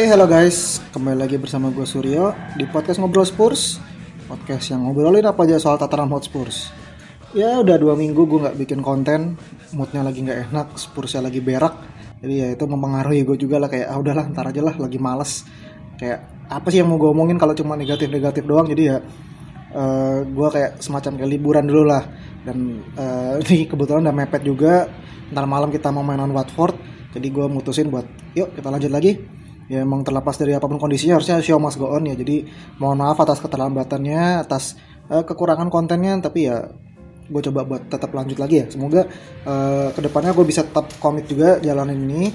[0.00, 0.80] Oke, halo guys.
[0.96, 3.76] Kembali lagi bersama gue Suryo di podcast Ngobrol Spurs.
[4.24, 6.72] Podcast yang ngobrolin apa aja soal Tottenham Hotspurs.
[7.36, 9.36] Ya udah dua minggu gue nggak bikin konten,
[9.76, 11.84] moodnya lagi nggak enak, Spursnya lagi berak.
[12.16, 15.44] Jadi ya itu mempengaruhi gue juga lah kayak ah udahlah ntar aja lah lagi males.
[16.00, 18.72] Kayak apa sih yang mau gue omongin kalau cuma negatif-negatif doang.
[18.72, 19.04] Jadi ya
[19.76, 22.08] uh, gue kayak semacam kayak liburan dulu lah.
[22.40, 24.88] Dan uh, ini kebetulan udah mepet juga.
[25.28, 26.72] Ntar malam kita mau main on Watford.
[27.12, 29.39] Jadi gue mutusin buat yuk kita lanjut lagi
[29.70, 32.18] ya emang terlepas dari apa pun kondisinya harusnya show must go on ya.
[32.18, 32.42] Jadi
[32.82, 34.74] mohon maaf atas keterlambatannya atas
[35.06, 36.66] uh, kekurangan kontennya tapi ya
[37.30, 38.66] gue coba buat tetap lanjut lagi ya.
[38.66, 39.06] Semoga
[39.46, 42.34] uh, ke depannya gue bisa tetap komit juga jalanin ini.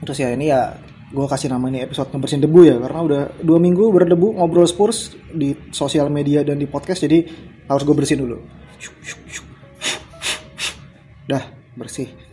[0.00, 0.72] Terus ya ini ya
[1.12, 5.12] gue kasih nama ini episode ngebersihin debu ya karena udah dua minggu berdebu ngobrol Spurs
[5.34, 7.28] di sosial media dan di podcast jadi
[7.68, 8.40] harus gue bersihin dulu.
[11.28, 11.44] Dah
[11.76, 12.29] bersih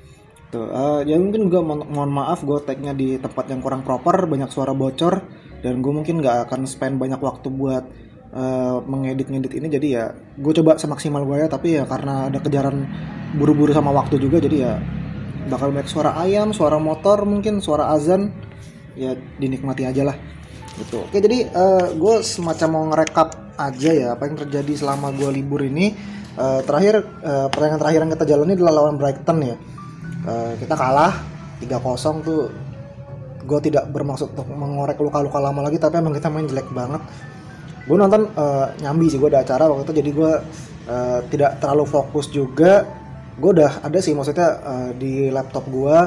[0.47, 4.31] Tuh, uh, ya mungkin juga mo mohon maaf gue tagnya di tempat yang kurang proper,
[4.31, 5.19] banyak suara bocor,
[5.59, 7.83] dan gue mungkin nggak akan spend banyak waktu buat
[8.31, 10.05] uh, mengedit-ngedit ini, jadi ya
[10.39, 12.87] gue coba semaksimal gue ya, tapi ya karena ada kejaran
[13.35, 14.73] buru-buru sama waktu juga, jadi ya
[15.51, 18.31] bakal banyak suara ayam, suara motor, mungkin suara azan,
[18.95, 20.15] ya dinikmati aja lah.
[20.79, 21.03] Gitu.
[21.11, 25.59] Oke, jadi uh, gue semacam mau ngerekap aja ya apa yang terjadi selama gue libur
[25.59, 25.91] ini.
[26.37, 29.57] Uh, terakhir uh, pertandingan terakhir yang kita jalani adalah lawan Brighton ya
[30.27, 31.15] uh, kita kalah
[31.63, 32.51] 3-0 tuh.
[33.47, 36.99] Gue tidak bermaksud untuk mengorek luka-luka lama lagi tapi emang kita main jelek banget.
[37.87, 40.31] Gue nonton uh, nyambi sih gue ada acara waktu itu jadi gue
[40.91, 42.83] uh, tidak terlalu fokus juga.
[43.39, 45.97] Gue udah ada sih maksudnya uh, di laptop gue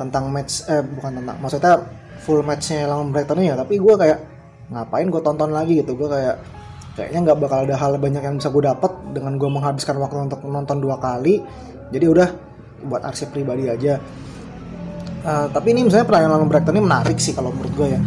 [0.00, 1.84] tentang match eh bukan tentang maksudnya
[2.24, 4.18] full matchnya lawan Brighton ya tapi gue kayak
[4.72, 5.92] ngapain gue tonton lagi gitu.
[6.00, 6.40] Gue kayak
[6.96, 10.40] kayaknya nggak bakal ada hal banyak yang bisa gue dapat dengan gue menghabiskan waktu untuk
[10.48, 11.44] nonton dua kali.
[11.92, 12.28] Jadi udah
[12.84, 14.00] buat arsip pribadi aja.
[15.20, 18.00] Uh, tapi ini misalnya pertandingan lawan Brighton ini menarik sih kalau menurut gue ya.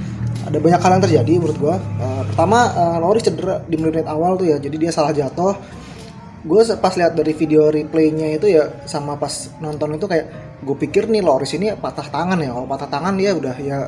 [0.43, 4.35] Ada banyak hal yang terjadi menurut gue uh, pertama uh, Loris cedera di menit awal
[4.35, 5.55] tuh ya jadi dia salah jatuh.
[6.43, 9.31] Gue pas lihat dari video replaynya itu ya sama pas
[9.63, 10.25] nonton itu kayak
[10.59, 12.51] gue pikir nih Loris ini patah tangan ya.
[12.51, 13.87] Kalau patah tangan dia udah ya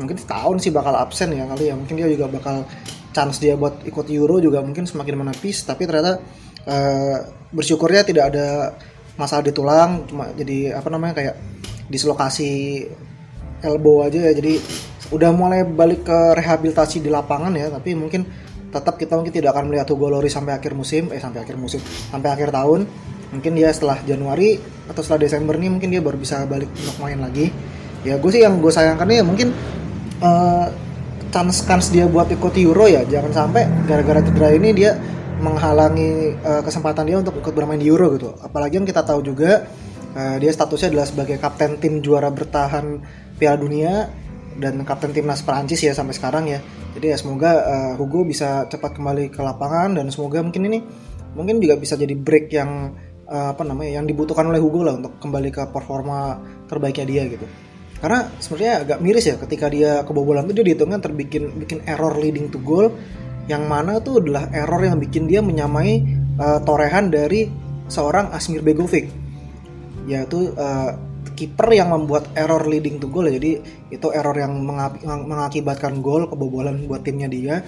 [0.00, 1.74] mungkin setahun sih bakal absen ya kali ya.
[1.76, 2.64] Mungkin dia juga bakal
[3.10, 5.66] chance dia buat ikut Euro juga mungkin semakin menepis.
[5.68, 6.22] Tapi ternyata
[6.70, 7.16] uh,
[7.52, 8.78] bersyukurnya tidak ada
[9.20, 11.34] masalah di tulang cuma jadi apa namanya kayak
[11.92, 12.86] dislokasi
[13.60, 14.32] elbow aja ya.
[14.32, 14.56] Jadi
[15.12, 18.24] udah mulai balik ke rehabilitasi di lapangan ya tapi mungkin
[18.70, 21.84] tetap kita mungkin tidak akan melihat Hugo Lloris sampai akhir musim eh sampai akhir musim
[22.08, 22.88] sampai akhir tahun.
[23.30, 24.58] Mungkin dia setelah Januari
[24.90, 27.52] atau setelah Desember nih mungkin dia baru bisa balik untuk main lagi.
[28.02, 29.52] Ya gue sih yang gue sayangkan ya mungkin
[30.24, 30.66] uh,
[31.30, 34.98] chance chance dia buat ikut Euro ya jangan sampai gara-gara cedera ini dia
[35.40, 38.36] menghalangi uh, kesempatan dia untuk ikut bermain di Euro gitu.
[38.38, 39.66] Apalagi yang kita tahu juga
[40.14, 43.00] uh, dia statusnya adalah sebagai kapten tim juara bertahan
[43.40, 44.06] Piala Dunia
[44.60, 46.60] dan kapten timnas Perancis ya sampai sekarang ya.
[46.94, 50.78] Jadi ya semoga uh, Hugo bisa cepat kembali ke lapangan dan semoga mungkin ini
[51.32, 52.92] mungkin juga bisa jadi break yang
[53.30, 56.36] uh, apa namanya yang dibutuhkan oleh Hugo lah untuk kembali ke performa
[56.68, 57.46] terbaiknya dia gitu.
[58.00, 62.48] Karena sebenarnya agak miris ya ketika dia kebobolan itu dia dihitungnya terbikin bikin error leading
[62.48, 62.88] to goal
[63.50, 66.06] yang mana tuh adalah error yang bikin dia menyamai
[66.38, 67.50] uh, torehan dari
[67.90, 69.10] seorang Asmir Begovic.
[70.06, 70.94] Yaitu uh,
[71.34, 73.34] kiper yang membuat error leading to goal ya.
[73.34, 73.58] jadi
[73.90, 74.54] itu error yang
[75.02, 77.66] mengakibatkan gol kebobolan buat timnya dia.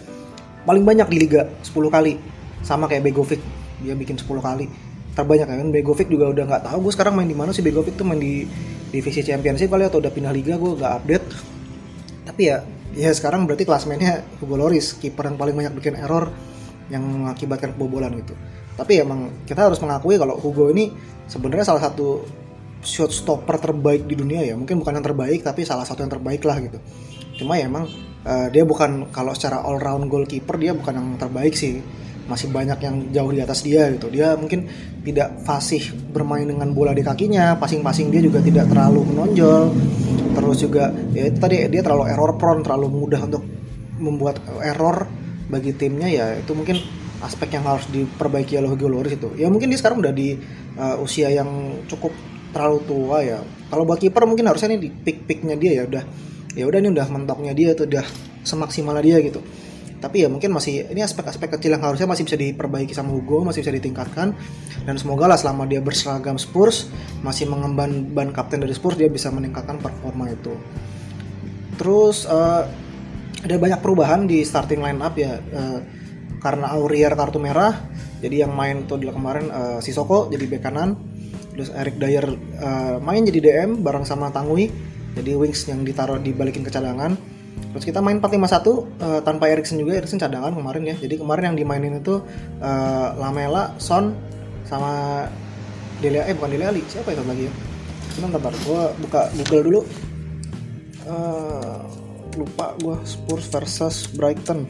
[0.63, 2.15] Paling banyak di liga 10 kali.
[2.63, 3.43] Sama kayak Begovic.
[3.83, 4.71] Dia bikin 10 kali.
[5.19, 7.67] Terbanyak kan Begovic juga udah nggak tahu gue sekarang main di mana sih.
[7.67, 8.47] Begovic tuh main di
[8.95, 11.27] divisi Championship kali atau udah pindah liga gue nggak update.
[12.23, 16.29] Tapi ya ya sekarang berarti klasmennya Hugo Loris kiper yang paling banyak bikin error
[16.93, 18.37] yang mengakibatkan kebobolan gitu.
[18.77, 20.93] Tapi emang kita harus mengakui kalau Hugo ini
[21.29, 22.25] sebenarnya salah satu
[22.83, 24.55] shot stopper terbaik di dunia ya.
[24.57, 26.79] Mungkin bukan yang terbaik tapi salah satu yang terbaik lah gitu.
[27.41, 27.89] Cuma ya emang
[28.29, 31.81] uh, dia bukan kalau secara all round goalkeeper dia bukan yang terbaik sih.
[32.23, 34.13] Masih banyak yang jauh di atas dia gitu.
[34.13, 34.69] Dia mungkin
[35.03, 39.75] tidak fasih bermain dengan bola di kakinya passing-passing dia juga tidak terlalu menonjol
[40.33, 43.45] terus juga ya itu tadi dia terlalu error prone terlalu mudah untuk
[44.01, 45.07] membuat error
[45.53, 46.81] bagi timnya ya itu mungkin
[47.23, 49.31] aspek yang harus diperbaiki oleh Hugo Lloris itu.
[49.39, 50.35] Ya mungkin dia sekarang udah di
[50.75, 52.11] uh, usia yang cukup
[52.51, 53.39] terlalu tua ya.
[53.71, 56.03] Kalau buat kiper mungkin harusnya ini di pick picknya dia ya udah
[56.53, 58.05] ya udah ini udah mentoknya dia tuh udah
[58.43, 59.41] semaksimal dia gitu
[60.03, 63.63] tapi ya mungkin masih ini aspek-aspek kecil yang harusnya masih bisa diperbaiki sama Hugo masih
[63.63, 64.35] bisa ditingkatkan.
[64.83, 66.91] Dan semoga lah selama dia berseragam Spurs
[67.23, 70.59] masih mengemban ban kapten dari Spurs dia bisa meningkatkan performa itu.
[71.79, 72.67] Terus uh,
[73.47, 75.39] ada banyak perubahan di starting line up ya.
[75.39, 75.79] Uh,
[76.43, 77.71] karena Aurier kartu merah
[78.19, 80.99] jadi yang main tuh adalah kemarin uh, Sisoko jadi bek kanan.
[81.55, 82.27] Terus Eric Dyer
[82.59, 84.67] uh, main jadi DM bareng sama Tangui
[85.15, 87.15] jadi wings yang ditaruh dibalikin ke cadangan
[87.73, 89.97] terus kita main 451 uh, tanpa Erikson juga.
[89.97, 90.95] Erikson cadangan kemarin ya.
[90.97, 92.21] Jadi kemarin yang dimainin itu
[92.61, 94.13] uh, Lamela Son
[94.69, 95.25] sama
[96.05, 97.53] Dele eh bukan Dele Ali siapa itu lagi ya?
[98.19, 99.81] Cuma bentar gue buka Google dulu.
[101.09, 101.81] Uh,
[102.37, 104.69] lupa gue Spurs versus Brighton.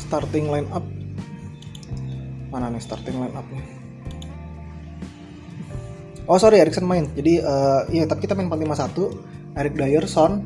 [0.00, 0.84] Starting line up.
[2.52, 3.75] Mana nih starting line up nih
[6.26, 7.06] oh sorry Erikson main.
[7.14, 10.42] Jadi uh, iya tapi kita main 451 Eric Dyer Son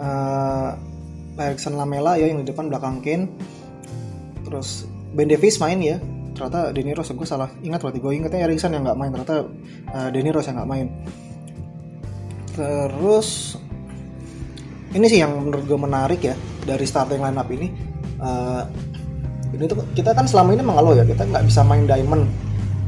[0.00, 0.70] uh,
[1.38, 3.28] Erikson Lamela ya yang di depan belakang Kane.
[4.44, 5.96] Terus Ben Davis main ya
[6.34, 9.10] ternyata Denny Rose gue salah ingat berarti gue ingetnya Erikson yang nggak main.
[9.14, 9.36] Ternyata
[9.94, 10.86] uh, Denny Rose yang nggak main.
[12.54, 13.58] Terus
[14.94, 16.34] ini sih yang menurut gue menarik ya
[16.66, 17.68] dari starting line up ini.
[18.18, 18.62] Uh,
[19.54, 21.04] ini tuh kita kan selama ini mengeluh ya.
[21.06, 22.26] Kita nggak bisa main diamond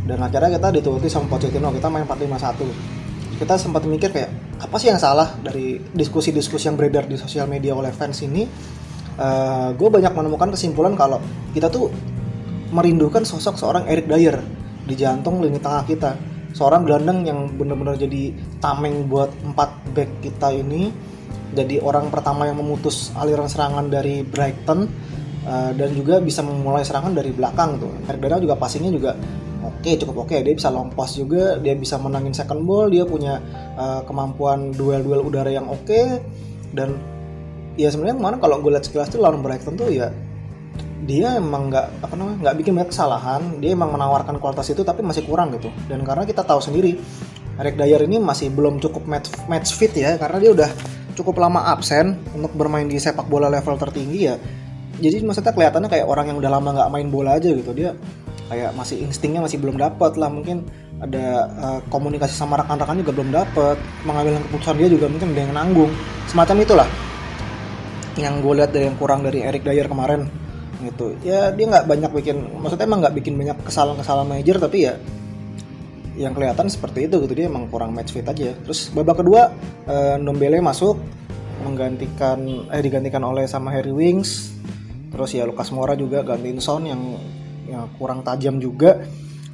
[0.07, 3.07] dan akhirnya kita dituruti sama Pochettino kita main 451
[3.37, 7.77] kita sempat mikir kayak apa sih yang salah dari diskusi-diskusi yang beredar di sosial media
[7.77, 8.49] oleh fans ini?
[9.17, 11.21] Uh, gue banyak menemukan kesimpulan kalau
[11.53, 11.93] kita tuh
[12.73, 14.41] merindukan sosok seorang Eric Dyer
[14.89, 16.17] di jantung lini tengah kita.
[16.57, 18.33] Seorang gelandang yang benar-benar jadi
[18.65, 20.89] tameng buat empat back kita ini.
[21.53, 24.89] Jadi orang pertama yang memutus aliran serangan dari Brighton
[25.45, 27.93] uh, dan juga bisa memulai serangan dari belakang tuh.
[28.09, 29.13] Herrera juga passingnya juga
[29.67, 30.41] oke okay, cukup oke okay.
[30.47, 33.43] dia bisa long pass juga dia bisa menangin second ball dia punya
[33.75, 36.23] uh, kemampuan duel-duel udara yang oke okay.
[36.73, 36.97] dan
[37.77, 40.09] ya sebenarnya kemarin kalau gue lihat sekilas tuh lawan Brighton tuh ya
[41.07, 45.05] dia emang nggak apa namanya nggak bikin banyak kesalahan dia emang menawarkan kualitas itu tapi
[45.05, 46.97] masih kurang gitu dan karena kita tahu sendiri
[47.57, 50.71] Eric Dyer ini masih belum cukup match, match fit ya karena dia udah
[51.17, 54.37] cukup lama absen untuk bermain di sepak bola level tertinggi ya
[55.01, 57.93] jadi maksudnya kelihatannya kayak orang yang udah lama nggak main bola aja gitu dia
[58.47, 60.31] kayak masih instingnya masih belum dapat lah.
[60.31, 60.67] Mungkin
[61.03, 61.27] ada
[61.61, 63.77] uh, komunikasi sama rekan-rekan juga belum dapat
[64.09, 65.93] mengambil keputusan dia juga mungkin ada yang nanggung.
[66.31, 66.89] Semacam itulah
[68.17, 70.31] yang gue lihat dari yang kurang dari Eric Dyer kemarin
[70.81, 71.17] gitu.
[71.21, 74.95] Ya dia nggak banyak bikin maksudnya emang nggak bikin banyak kesalahan-kesalahan major tapi ya
[76.17, 77.33] yang kelihatan seperti itu gitu.
[77.37, 78.57] Dia emang kurang match fit aja.
[78.65, 79.53] Terus babak kedua
[79.85, 80.97] uh, Ndombele masuk
[81.67, 84.55] menggantikan eh digantikan oleh sama Harry Wings
[85.11, 87.17] terus ya Lukas Moura juga gantiin Son yang
[87.67, 89.05] yang kurang tajam juga.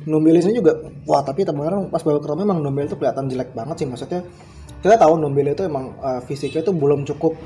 [0.02, 3.86] Ndombele ini juga wah tapi kemarin pas babak kedua memang Ndombele itu kelihatan jelek banget
[3.86, 4.26] sih maksudnya
[4.82, 7.38] kita tahu Ndombele itu emang uh, fisiknya itu belum cukup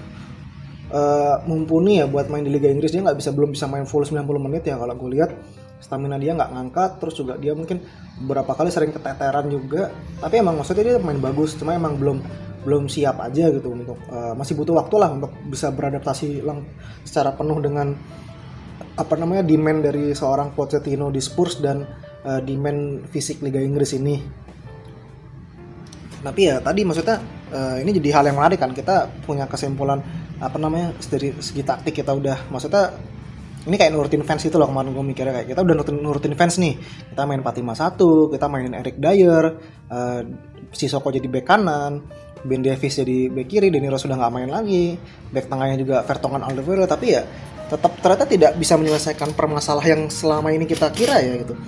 [0.88, 2.92] uh, mumpuni ya buat main di Liga Inggris.
[2.92, 5.30] Dia nggak bisa belum bisa main full 90 menit ya kalau gue lihat.
[5.76, 7.84] Stamina dia nggak ngangkat terus juga dia mungkin
[8.24, 9.92] beberapa kali sering keteteran juga.
[10.18, 12.18] Tapi emang maksudnya dia main bagus cuma emang belum
[12.66, 16.66] belum siap aja gitu untuk uh, masih butuh waktu lah untuk bisa beradaptasi lang
[17.06, 17.94] secara penuh dengan
[18.96, 21.84] apa namanya demand dari seorang Pochettino di Spurs dan
[22.24, 24.16] uh, demand fisik Liga Inggris ini.
[26.24, 27.20] Tapi ya tadi maksudnya
[27.52, 30.00] uh, ini jadi hal yang menarik kan kita punya kesimpulan
[30.40, 32.92] apa namanya dari segi taktik kita udah maksudnya
[33.66, 36.54] ini kayak nurutin fans itu loh kemarin gue mikirnya kayak kita udah nurutin, nurutin fans
[36.62, 36.78] nih.
[37.10, 39.44] Kita main 451 kita mainin Eric Dyer
[39.90, 40.20] uh,
[40.70, 42.06] Sisoko jadi back kanan
[42.46, 44.94] Ben Davis jadi back kiri Denny Rose sudah nggak main lagi
[45.34, 46.86] back tengahnya juga Vertonghen Alderweireld.
[46.86, 47.26] Tapi ya
[47.66, 51.58] tetap ternyata tidak bisa menyelesaikan permasalahan yang selama ini kita kira ya gitu.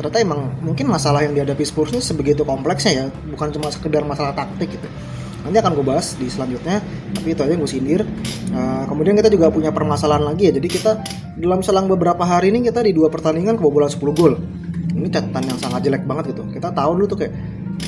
[0.00, 4.32] Ternyata emang mungkin masalah yang dihadapi Spurs ini sebegitu kompleksnya ya bukan cuma sekedar masalah
[4.32, 4.88] taktik gitu
[5.44, 6.80] nanti akan gue bahas di selanjutnya
[7.12, 8.00] tapi itu aja yang gue sindir.
[8.50, 10.52] Uh, kemudian kita juga punya permasalahan lagi ya.
[10.56, 10.90] Jadi kita
[11.36, 14.40] dalam selang beberapa hari ini kita di dua pertandingan kebobolan 10 gol.
[14.94, 16.48] Ini catatan yang sangat jelek banget gitu.
[16.48, 17.32] Kita tahu dulu tuh kayak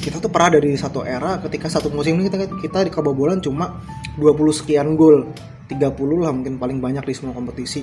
[0.03, 3.81] kita tuh pernah dari satu era ketika satu musim ini kita kita di kebobolan cuma
[4.21, 5.33] 20 sekian gol.
[5.67, 5.83] 30
[6.23, 7.83] lah mungkin paling banyak di semua kompetisi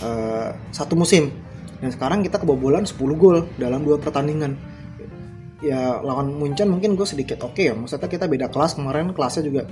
[0.00, 1.28] uh, satu musim.
[1.78, 4.77] Dan sekarang kita kebobolan 10 gol dalam dua pertandingan
[5.58, 7.74] ya lawan Munchen mungkin gue sedikit oke okay ya.
[7.74, 9.62] Maksudnya kita beda kelas kemarin kelasnya juga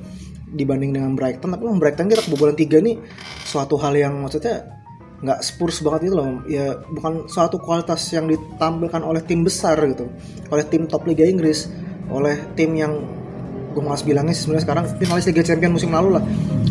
[0.51, 1.53] dibanding dengan Brighton.
[1.55, 2.99] Tapi lawan Brighton kita kebobolan tiga nih
[3.47, 4.67] suatu hal yang maksudnya
[5.17, 6.43] nggak Spurs banget itu loh.
[6.51, 10.11] Ya bukan suatu kualitas yang ditampilkan oleh tim besar gitu.
[10.51, 11.71] Oleh tim top Liga Inggris
[12.07, 13.03] oleh tim yang
[13.75, 16.25] gue malas bilangnya sebenarnya sekarang finalis Liga Champion musim lalu lah.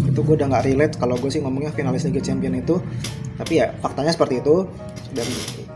[0.10, 2.82] Itu gue udah nggak relate kalau gue sih ngomongnya finalis Liga Champion itu.
[3.36, 4.66] Tapi ya faktanya seperti itu.
[5.14, 5.28] Dan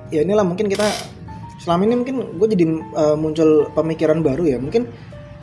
[0.10, 0.90] ya inilah mungkin kita
[1.60, 4.58] selama ini mungkin gue jadi uh, muncul pemikiran baru ya.
[4.58, 4.88] Mungkin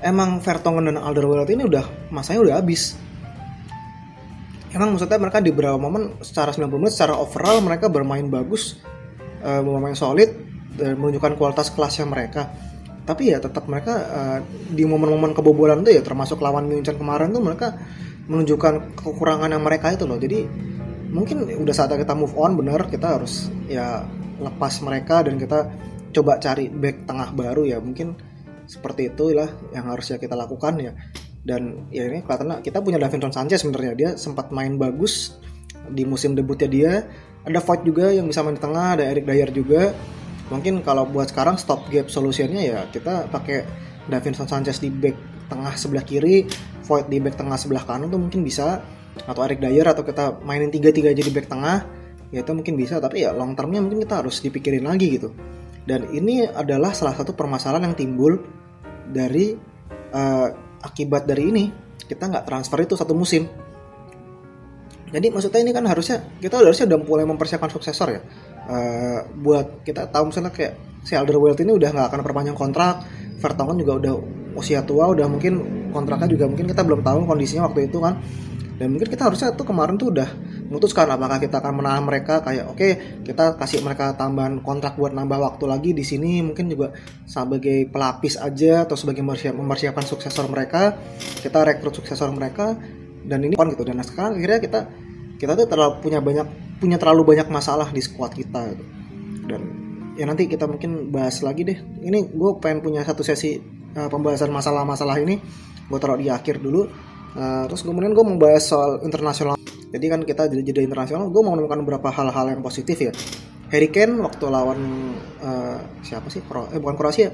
[0.00, 2.96] emang Vertonghen dan Alderweireld ini udah masanya udah habis.
[4.73, 8.80] Emang maksudnya mereka di beberapa momen secara 90 menit secara overall mereka bermain bagus
[9.44, 10.32] uh, bermain solid
[10.76, 12.49] dan menunjukkan kualitas kelasnya mereka.
[13.06, 14.38] Tapi ya tetap mereka uh,
[14.73, 17.76] di momen-momen kebobolan tuh ya termasuk lawan Munchen kemarin tuh mereka
[18.26, 20.18] menunjukkan kekurangan yang mereka itu loh.
[20.18, 20.42] Jadi
[21.12, 24.02] mungkin udah saatnya kita move on bener kita harus ya
[24.42, 25.70] lepas mereka dan kita
[26.16, 28.16] coba cari back tengah baru ya mungkin
[28.66, 30.92] seperti itulah yang harusnya kita lakukan ya.
[31.46, 35.38] Dan ya ini kelihatannya kita punya Davinson Sanchez sebenarnya dia sempat main bagus
[35.87, 36.92] di musim debutnya dia.
[37.46, 39.94] Ada Voigt juga yang bisa main di tengah ada Eric Dyer juga.
[40.50, 43.62] Mungkin kalau buat sekarang stop gap solusinya ya kita pakai
[44.11, 46.50] Davinson Sanchez di back tengah sebelah kiri
[46.82, 48.82] Voigt di back tengah sebelah kanan tuh mungkin bisa.
[49.16, 51.87] Atau Eric Dyer atau kita mainin tiga tiga jadi back tengah
[52.35, 52.99] ya itu mungkin bisa.
[52.99, 55.30] Tapi ya long termnya mungkin kita harus dipikirin lagi gitu
[55.87, 58.43] dan ini adalah salah satu permasalahan yang timbul
[59.07, 59.55] dari
[60.11, 60.49] uh,
[60.83, 61.64] akibat dari ini.
[62.07, 63.47] Kita nggak transfer itu satu musim.
[65.07, 68.21] Jadi maksudnya ini kan harusnya kita harusnya udah mulai mempersiapkan suksesor ya.
[68.66, 70.75] Uh, buat kita tahu misalnya kayak
[71.07, 73.07] si Alderweireld ini udah nggak akan perpanjang kontrak
[73.38, 74.14] Vertonghen juga udah
[74.59, 78.19] usia tua udah mungkin kontraknya juga mungkin kita belum tahu kondisinya waktu itu kan.
[78.76, 80.28] Dan mungkin kita harusnya tuh kemarin tuh udah
[80.66, 82.92] memutuskan apakah kita akan menahan mereka kayak oke okay,
[83.23, 86.94] kita kasih mereka tambahan kontrak buat nambah waktu lagi di sini mungkin juga
[87.25, 90.99] sebagai pelapis aja atau sebagai mempersiapkan suksesor mereka
[91.42, 92.75] kita rekrut suksesor mereka
[93.26, 94.80] dan ini kan gitu dan sekarang akhirnya kita
[95.37, 96.46] kita tuh terlalu punya banyak
[96.82, 98.85] punya terlalu banyak masalah di squad kita gitu.
[99.46, 99.61] dan
[100.18, 103.61] ya nanti kita mungkin bahas lagi deh ini gue pengen punya satu sesi
[103.94, 105.38] uh, pembahasan masalah-masalah ini
[105.87, 109.61] gue taruh di akhir dulu Uh, terus kemudian gue mau bahas soal internasional.
[109.96, 113.12] Jadi kan kita jadi jadi internasional, gue mau menemukan beberapa hal-hal yang positif ya.
[113.72, 114.80] Harry Kane waktu lawan
[115.42, 116.44] uh, siapa sih?
[116.44, 117.32] Kro eh bukan Kroasia.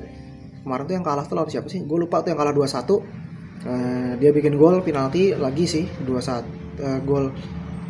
[0.63, 1.83] Kemarin tuh yang kalah tuh lawan siapa sih?
[1.83, 2.87] Gue lupa tuh yang kalah 2-1.
[3.63, 7.31] Uh, dia bikin gol penalti lagi sih 2-1 uh, gol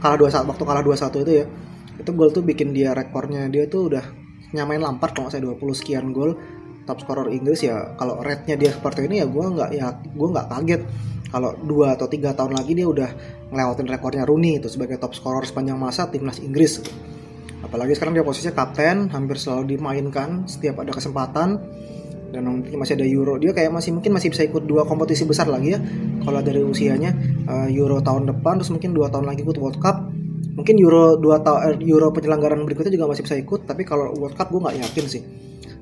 [0.04, 1.46] kalah 2-1 waktu kalah 2-1 itu ya.
[2.00, 4.04] Itu gol tuh bikin dia rekornya dia tuh udah
[4.56, 6.34] nyamain Lampard kalau saya 20 sekian gol
[6.82, 10.46] top scorer Inggris ya kalau rate-nya dia seperti ini ya gue nggak ya gue nggak
[10.50, 10.82] kaget
[11.32, 13.08] kalau dua atau tiga tahun lagi dia udah
[13.48, 16.84] ngelewatin rekornya Rooney itu sebagai top scorer sepanjang masa timnas Inggris.
[17.64, 21.56] Apalagi sekarang dia posisinya kapten hampir selalu dimainkan setiap ada kesempatan.
[22.32, 23.36] Dan nanti masih ada Euro.
[23.36, 25.80] Dia kayak masih mungkin masih bisa ikut dua kompetisi besar lagi ya
[26.24, 27.12] kalau dari usianya.
[27.48, 30.08] Uh, Euro tahun depan terus mungkin dua tahun lagi ikut World Cup.
[30.52, 34.36] Mungkin Euro dua tahun eh, Euro penyelenggaraan berikutnya juga masih bisa ikut tapi kalau World
[34.36, 35.22] Cup gue nggak yakin sih.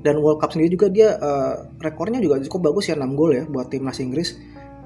[0.02, 3.46] Dan World Cup sendiri juga dia uh, rekornya juga cukup bagus ya 6 gol ya
[3.46, 4.34] buat timnas Inggris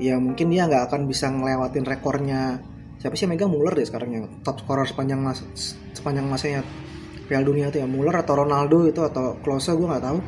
[0.00, 2.60] ya mungkin dia nggak akan bisa ngelewatin rekornya.
[2.98, 5.44] Siapa sih megang Muller deh sekarang yang top scorer sepanjang mas
[5.92, 6.64] sepanjang masanya
[7.28, 7.86] Piala Dunia itu ya?
[7.88, 10.18] Muller atau Ronaldo itu atau Klose gue nggak tahu.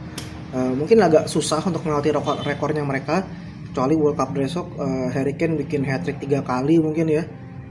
[0.57, 3.25] Uh, mungkin agak susah untuk melewati rekor rekornya mereka.
[3.73, 7.25] Kecuali World Cup besok uh, Harry Kane bikin hat trick tiga kali mungkin ya.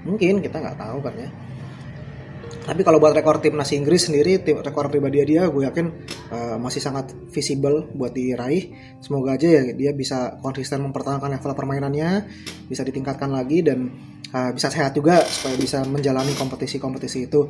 [0.05, 1.29] Mungkin kita nggak tahu kan ya
[2.65, 5.85] tapi kalau buat rekor timnas Inggris sendiri tim rekor pribadi dia gue yakin
[6.33, 8.73] uh, masih sangat visible buat diraih.
[9.05, 12.25] Semoga aja ya dia bisa konsisten mempertahankan level permainannya
[12.65, 13.93] bisa ditingkatkan lagi dan
[14.33, 17.45] uh, bisa sehat juga supaya bisa menjalani kompetisi-kompetisi itu.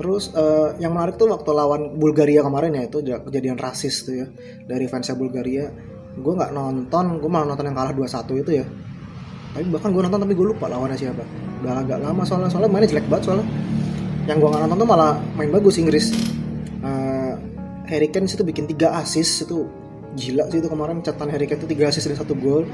[0.00, 4.26] Terus uh, yang menarik tuh waktu lawan Bulgaria kemarin ya itu kejadian rasis tuh ya
[4.64, 5.68] dari fansnya Bulgaria.
[6.16, 8.64] Gue nggak nonton gue malah nonton yang kalah 2-1 itu ya.
[9.52, 11.20] Tapi bahkan gue nonton tapi gue lupa lawannya siapa.
[11.60, 13.46] Udah agak lama soalnya soalnya mainnya jelek banget soalnya
[14.24, 16.12] yang gue nggak nonton tuh malah main bagus Inggris.
[16.80, 17.36] Uh,
[17.84, 19.68] Harry Kane itu bikin 3 assist itu
[20.16, 21.04] gila sih itu kemarin.
[21.04, 22.64] Catatan Harry Kane itu 3 assist dan 1 gol.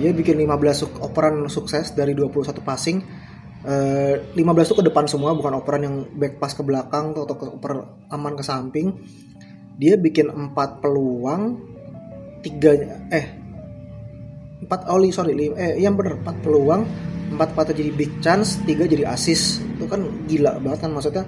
[0.00, 0.48] Dia bikin 15
[0.80, 3.04] suk operan sukses dari 21 passing.
[3.60, 7.36] Uh, eh, 15 itu ke depan semua bukan operan yang back pass ke belakang atau
[7.36, 7.72] ke oper
[8.08, 8.96] aman ke samping.
[9.76, 11.60] Dia bikin 4 peluang
[12.40, 13.26] 3 eh
[14.60, 16.82] 4 oh sorry eh yang bener 4 peluang
[17.30, 21.24] empat empatnya jadi big chance tiga jadi assist itu kan gila banget kan maksudnya.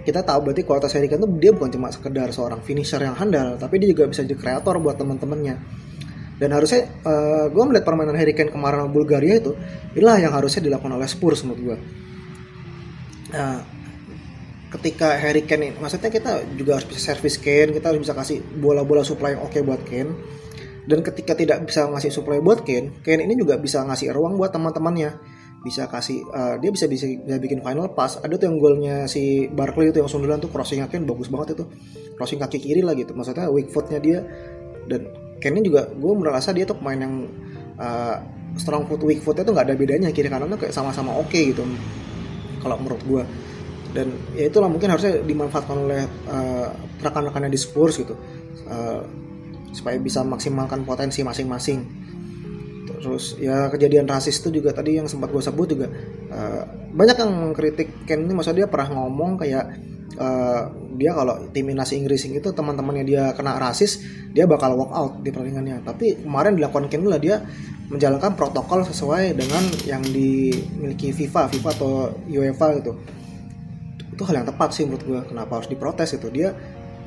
[0.00, 3.60] Kita tahu berarti kualitas Harry Kane tuh dia bukan cuma sekedar seorang finisher yang handal
[3.60, 5.60] tapi dia juga bisa jadi kreator buat teman-temannya.
[6.40, 9.52] Dan harusnya uh, gue melihat permainan Harry Kane kemarin Bulgaria itu
[9.92, 11.76] inilah yang harusnya dilakukan oleh Spurs menurut gue
[13.34, 13.58] nah,
[14.70, 19.02] ketika Harry Kane maksudnya kita juga harus bisa service Kane kita harus bisa kasih bola-bola
[19.02, 20.12] supply yang oke okay buat Kane
[20.90, 24.50] dan ketika tidak bisa ngasih supply buat Kane, Kane ini juga bisa ngasih ruang buat
[24.50, 25.38] teman-temannya.
[25.62, 28.18] Bisa kasih uh, dia bisa, bisa bisa bikin final pass.
[28.18, 31.64] Ada tuh yang golnya si Barkley itu yang sundulan tuh crossingnya Kane bagus banget itu.
[32.18, 33.14] Crossing kaki kiri lah gitu.
[33.14, 34.26] Maksudnya weak footnya dia
[34.90, 35.06] dan
[35.38, 37.14] Kane juga gue merasa dia tuh pemain yang
[37.78, 38.16] uh,
[38.58, 41.54] strong foot weak footnya tuh nggak ada bedanya kiri kanan tuh kayak sama-sama oke okay
[41.54, 41.62] gitu
[42.60, 43.22] kalau menurut gue
[43.90, 46.68] dan ya itulah mungkin harusnya dimanfaatkan oleh uh,
[47.02, 48.14] rekan-rekannya di Spurs gitu
[48.68, 49.02] uh,
[49.70, 51.80] supaya bisa maksimalkan potensi masing-masing.
[53.00, 55.88] Terus ya kejadian rasis itu juga tadi yang sempat gue sebut juga
[56.28, 56.62] uh,
[56.92, 58.36] banyak yang kritik Ken ini.
[58.36, 59.64] Maksudnya dia pernah ngomong kayak
[60.20, 60.68] uh,
[61.00, 64.04] dia kalau timnas Inggris itu teman-temannya dia kena rasis
[64.36, 65.80] dia bakal walk out di pertandingannya.
[65.80, 67.40] Tapi kemarin dilakukan Ken lah dia
[67.90, 72.92] menjalankan protokol sesuai dengan yang dimiliki FIFA FIFA atau UEFA gitu.
[74.12, 76.52] Itu hal yang tepat sih menurut gue kenapa harus diprotes itu dia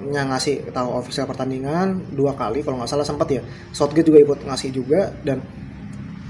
[0.01, 3.41] yang ngasih tahu official pertandingan dua kali kalau nggak salah sempat ya.
[3.69, 5.43] Southgate juga ikut ngasih juga dan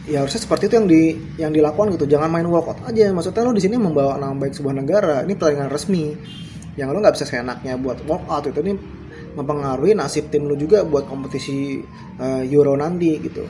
[0.03, 1.01] ya harusnya seperti itu yang di
[1.39, 2.05] yang dilakukan gitu.
[2.05, 3.09] Jangan main walkout aja.
[3.15, 6.05] Maksudnya lo di sini membawa nama baik sebuah negara ini pertandingan resmi.
[6.75, 8.73] Yang lo nggak bisa seenaknya buat walkout itu ini
[9.33, 11.81] mempengaruhi nasib tim lo juga buat kompetisi
[12.19, 13.47] uh, Euro nanti gitu.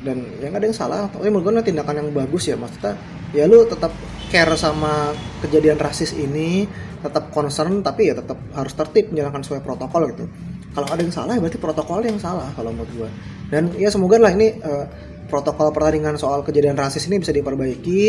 [0.00, 1.08] Dan yang ada yang salah.
[1.08, 2.56] Tapi menurut gue tindakan yang bagus ya.
[2.56, 2.96] Maksudnya
[3.32, 3.92] ya lu tetap
[4.30, 5.10] care sama
[5.42, 6.66] kejadian rasis ini
[7.00, 10.24] tetap concern tapi ya tetap harus tertib menjalankan sesuai protokol gitu.
[10.70, 13.10] Kalau ada yang salah ya berarti protokol yang salah kalau menurut gue
[13.50, 14.86] dan ya semoga lah ini uh,
[15.26, 18.02] protokol pertandingan soal kejadian rasis ini bisa diperbaiki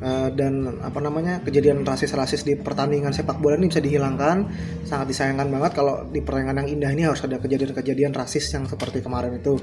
[0.00, 4.48] uh, dan apa namanya kejadian rasis-rasis di pertandingan sepak bola ini bisa dihilangkan.
[4.84, 9.04] Sangat disayangkan banget kalau di pertandingan yang indah ini harus ada kejadian-kejadian rasis yang seperti
[9.04, 9.60] kemarin itu.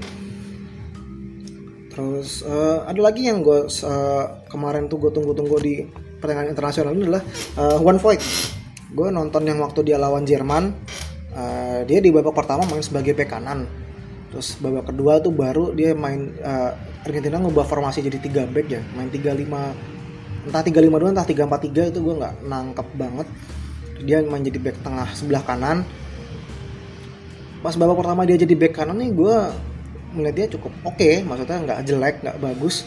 [1.90, 5.76] Terus uh, ada lagi yang gue uh, kemarin tuh gue tunggu-tunggu di
[6.20, 7.24] pertandingan internasional ini adalah
[7.58, 8.24] uh, Juan Voigt
[8.90, 10.74] gue nonton yang waktu dia lawan Jerman
[11.34, 13.70] uh, dia di babak pertama main sebagai bek kanan.
[14.30, 18.82] Terus babak kedua tuh baru dia main uh, Argentina ngubah formasi jadi tiga back ya
[18.94, 19.74] main tiga lima
[20.46, 23.28] entah tiga lima dua entah tiga empat tiga itu gue nggak nangkep banget.
[24.06, 25.86] Dia main jadi back tengah sebelah kanan.
[27.60, 29.36] Pas babak pertama dia jadi back kanan nih gue
[30.14, 32.82] melihat dia cukup oke okay, maksudnya nggak jelek nggak bagus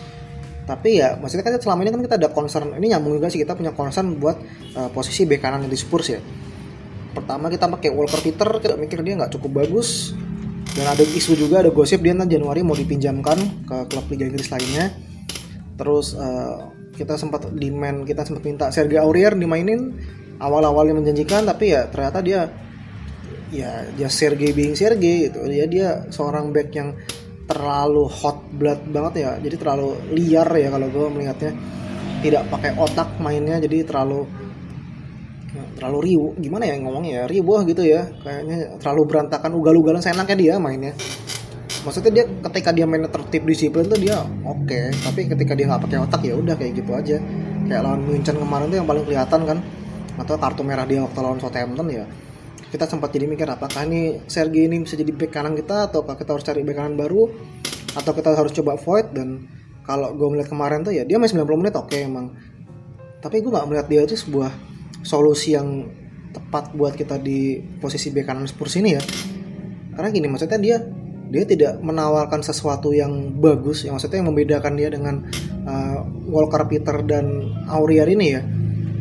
[0.63, 3.59] tapi ya maksudnya kan selama ini kan kita ada concern ini nyambung juga sih kita
[3.59, 4.39] punya concern buat
[4.79, 6.21] uh, posisi bek kanan di Spurs ya.
[7.13, 10.15] Pertama kita pakai Walker Peter kita mikir dia nggak cukup bagus.
[10.73, 14.49] Dan ada isu juga ada gosip dia nanti Januari mau dipinjamkan ke klub Liga Inggris
[14.49, 14.95] lainnya.
[15.77, 19.99] Terus uh, kita sempat demand kita sempat minta Sergio Aurier dimainin.
[20.41, 22.49] Awal-awalnya menjanjikan tapi ya ternyata dia
[23.53, 25.45] ya dia Sergei being Sergei gitu.
[25.45, 26.97] Dia dia seorang back yang
[27.47, 29.31] terlalu hot blood banget ya.
[29.39, 31.53] Jadi terlalu liar ya kalau gue melihatnya.
[32.23, 34.23] Tidak pakai otak mainnya jadi terlalu
[35.75, 36.33] terlalu riuh.
[36.39, 37.25] Gimana ya ngomongnya ya?
[37.27, 38.07] Riuh gitu ya.
[38.23, 40.95] Kayaknya terlalu berantakan ugal-ugalan enaknya dia mainnya.
[41.83, 44.71] Maksudnya dia ketika dia mainnya tertib disiplin tuh dia oke.
[44.71, 44.95] Okay.
[45.03, 47.19] tapi ketika dia nggak pakai otak ya udah kayak gitu aja.
[47.67, 49.59] Kayak lawan Munchen kemarin tuh yang paling kelihatan kan.
[50.15, 52.07] Atau kartu merah dia waktu lawan Southampton ya
[52.73, 56.33] kita sempat jadi mikir apakah ini Sergi ini bisa jadi back kanan kita atau kita
[56.33, 57.29] harus cari back kanan baru
[57.93, 59.45] atau kita harus coba void dan
[59.85, 62.33] kalau gue melihat kemarin tuh ya dia main 90 menit oke okay, emang.
[63.21, 64.51] Tapi gue nggak melihat dia itu sebuah
[65.05, 65.85] solusi yang
[66.33, 69.03] tepat buat kita di posisi bek kanan Spurs ini ya.
[69.93, 70.81] Karena gini maksudnya dia
[71.29, 75.29] dia tidak menawarkan sesuatu yang bagus yang maksudnya yang membedakan dia dengan
[75.69, 78.41] uh, Walker Peter dan Aurier ini ya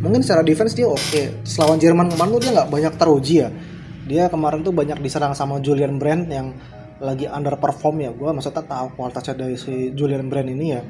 [0.02, 0.98] mungkin secara defense dia oke.
[0.98, 1.32] Okay.
[1.78, 3.50] Jerman kemarin tuh dia nggak banyak teruji ya.
[4.10, 6.58] Dia kemarin tuh banyak diserang sama Julian Brand yang
[6.98, 8.12] lagi underperform ya.
[8.12, 10.82] Gue maksudnya tahu kualitasnya dari si Julian Brand ini ya.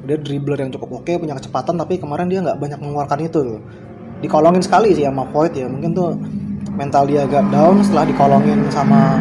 [0.00, 3.60] Dia dribbler yang cukup oke okay, punya kecepatan tapi kemarin dia nggak banyak mengeluarkan itu
[4.24, 5.66] dikolongin sekali sih sama Void ya.
[5.66, 6.16] Mungkin tuh
[6.78, 9.18] mental dia agak down setelah dikolongin sama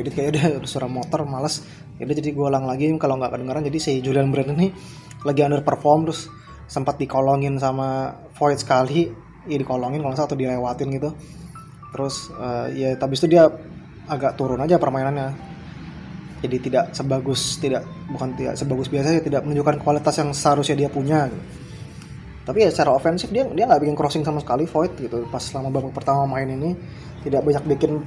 [0.00, 1.62] edit kayak udah suara motor males.
[2.00, 4.72] Ya jadi gue ulang lagi kalau nggak kedengeran jadi si Julian Brand ini
[5.22, 6.32] lagi underperform terus
[6.64, 9.12] sempat dikolongin sama Void sekali.
[9.44, 11.12] Ya dikolongin kalau satu dilewatin gitu.
[11.92, 13.46] Terus uh, ya tapi itu dia
[14.08, 15.36] agak turun aja permainannya.
[16.40, 21.28] Jadi tidak sebagus tidak bukan tidak sebagus biasa tidak menunjukkan kualitas yang seharusnya dia punya.
[21.28, 21.44] Gitu.
[22.40, 25.28] tapi ya secara ofensif dia dia nggak bikin crossing sama sekali void gitu.
[25.28, 26.74] Pas selama babak pertama main ini
[27.22, 28.00] tidak banyak bikin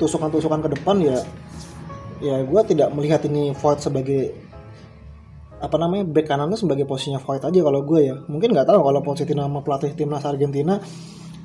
[0.00, 1.20] tusukan-tusukan ke depan ya
[2.20, 4.32] ya gue tidak melihat ini void sebagai
[5.60, 8.16] apa namanya back kanannya sebagai posisinya void aja kalau gue ya.
[8.28, 10.80] Mungkin nggak tahu kalau posisi nama pelatih timnas Argentina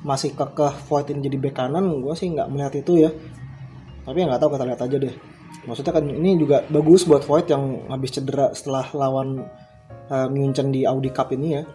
[0.00, 3.10] masih kekeh void ini jadi back kanan gue sih nggak melihat itu ya.
[4.08, 5.14] Tapi ya nggak tahu kita lihat aja deh.
[5.66, 9.42] Maksudnya kan ini juga bagus buat Void yang habis cedera setelah lawan
[10.06, 11.66] uh, Munchen di Audi Cup ini ya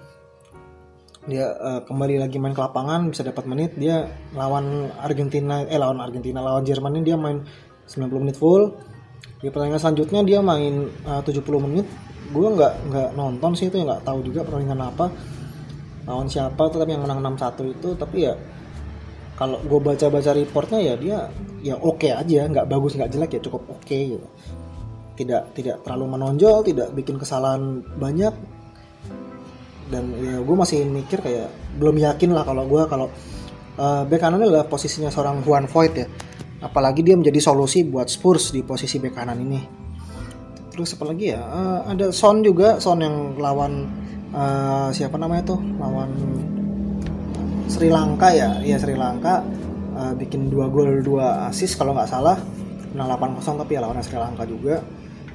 [1.29, 6.01] dia uh, kembali lagi main ke lapangan bisa dapat menit dia lawan Argentina eh lawan
[6.01, 7.45] Argentina lawan Jerman ini dia main
[7.85, 8.73] 90 menit full.
[9.41, 11.85] Di pertandingan selanjutnya dia main uh, 70 menit.
[12.33, 15.05] Gue nggak nggak nonton sih itu ya nggak tahu juga pertandingan apa
[16.09, 17.89] lawan siapa tapi yang menang 6-1 itu.
[17.93, 18.33] Tapi ya
[19.37, 21.17] kalau gue baca-baca reportnya ya dia
[21.61, 24.27] ya oke okay aja nggak bagus nggak jelek ya cukup oke okay, gitu.
[25.21, 28.33] Tidak tidak terlalu menonjol tidak bikin kesalahan banyak
[29.91, 33.07] dan ya gue masih mikir kayak belum yakin lah kalau gue kalau
[33.75, 36.07] uh, bek kanan adalah posisinya seorang Juan Voigt ya.
[36.63, 39.61] Apalagi dia menjadi solusi buat Spurs di posisi bek kanan ini.
[40.71, 43.91] Terus apa lagi ya uh, ada Son juga Son yang lawan
[44.31, 45.59] uh, siapa namanya tuh?
[45.77, 46.09] Lawan
[47.67, 48.63] Sri Lanka ya?
[48.63, 49.43] Ya Sri Lanka.
[49.91, 52.39] Uh, bikin dua gol dua assist kalau nggak salah.
[52.91, 54.79] Menang 8-0 tapi ya lawan Sri Lanka juga.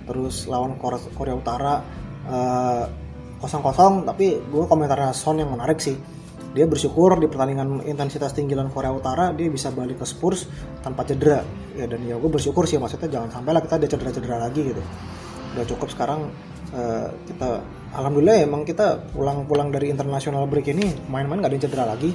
[0.07, 1.85] Terus lawan Korea, Korea Utara.
[2.27, 3.06] Uh,
[3.40, 5.96] kosong kosong tapi gue komentarnya Son yang menarik sih.
[6.57, 10.49] Dia bersyukur di pertandingan intensitas tinggi lawan Korea Utara dia bisa balik ke Spurs
[10.81, 11.44] tanpa cedera.
[11.77, 14.83] Ya dan ya gue bersyukur sih maksudnya jangan sampai lah kita ada cedera-cedera lagi gitu.
[15.53, 16.33] Udah cukup sekarang
[16.72, 17.61] uh, kita
[17.92, 22.11] alhamdulillah emang kita pulang-pulang dari international break ini main-main gak ada yang cedera lagi.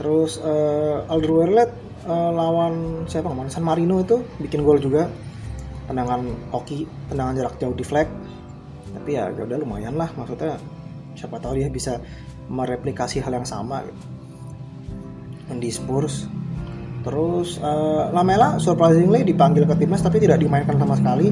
[0.00, 1.70] Terus uh, Alderweireld
[2.08, 3.28] uh, lawan siapa?
[3.28, 5.04] Kemarin San Marino itu bikin gol juga.
[5.84, 8.08] Tendangan hoki tendangan jarak jauh di flag
[9.04, 10.08] tapi ya, ya udah lumayan lah.
[10.16, 10.56] Maksudnya
[11.12, 12.00] siapa tahu dia bisa
[12.48, 14.00] mereplikasi hal yang sama gitu.
[15.60, 16.24] di Spurs.
[17.04, 21.28] Terus uh, Lamela surprisingly dipanggil ke timnas tapi tidak dimainkan sama sekali.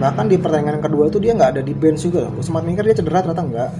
[0.00, 2.40] Bahkan di pertandingan kedua itu dia nggak ada di bench juga loh.
[2.40, 3.70] Sempat mikir dia cedera ternyata enggak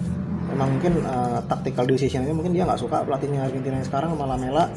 [0.52, 4.68] emang mungkin uh, tactical decisionnya mungkin dia nggak suka pelatihnya Argentina yang sekarang sama Lamela.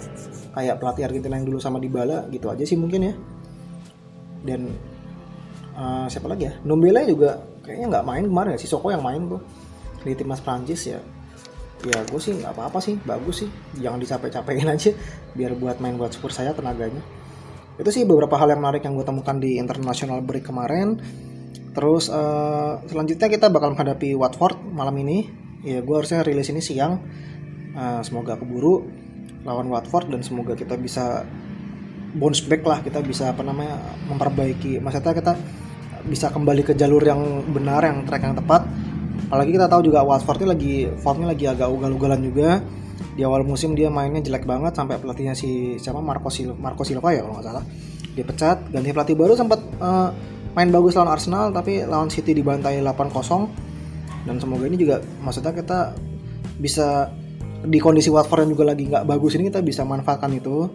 [0.56, 3.14] Kayak pelatih Argentina yang dulu sama Dybala gitu aja sih mungkin ya.
[4.48, 4.72] Dan
[5.76, 6.54] uh, siapa lagi ya?
[6.64, 8.60] Nombele juga kayaknya nggak main kemarin ya.
[8.60, 9.42] Si Soko yang main tuh.
[10.02, 11.00] Di timnas Prancis ya.
[11.82, 12.98] Ya gue sih nggak apa-apa sih.
[13.02, 13.50] Bagus sih.
[13.78, 14.92] Jangan dicapek-capekin aja.
[15.34, 17.02] Biar buat main buat Spurs saya tenaganya.
[17.82, 21.02] Itu sih beberapa hal yang menarik yang gue temukan di international break kemarin.
[21.72, 25.32] Terus uh, selanjutnya kita bakal menghadapi Watford malam ini.
[25.64, 27.02] Ya gue harusnya rilis ini siang.
[27.72, 28.84] Uh, semoga keburu
[29.42, 31.26] lawan Watford dan semoga kita bisa
[32.14, 32.84] bounce back lah.
[32.84, 34.84] Kita bisa apa namanya memperbaiki.
[34.84, 35.34] Maksudnya kita
[36.06, 38.66] bisa kembali ke jalur yang benar yang track yang tepat.
[39.32, 42.60] Apalagi kita tahu juga Watford ini lagi formnya lagi agak ugal-ugalan juga.
[43.16, 46.00] Di awal musim dia mainnya jelek banget sampai pelatihnya si siapa?
[46.00, 47.64] Marco Silva, Marco Silva ya kalau nggak salah.
[48.12, 50.12] Dia pecat ganti pelatih baru sempat uh,
[50.52, 55.96] main bagus lawan Arsenal tapi lawan City dibantai 8-0 dan semoga ini juga maksudnya kita
[56.60, 57.10] bisa
[57.62, 60.68] di kondisi Watford yang juga lagi nggak bagus ini kita bisa manfaatkan itu.